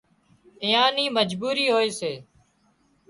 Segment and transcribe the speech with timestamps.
[0.61, 2.13] اويئان نِي مجبُوري هوئي سي